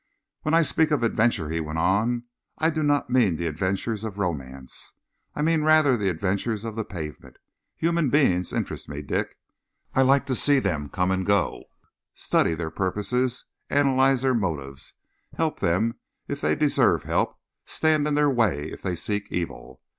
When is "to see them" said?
10.25-10.89